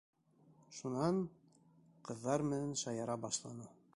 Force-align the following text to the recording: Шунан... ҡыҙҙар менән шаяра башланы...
Шунан... 0.77 1.19
ҡыҙҙар 2.09 2.47
менән 2.53 2.75
шаяра 2.87 3.21
башланы... 3.27 3.71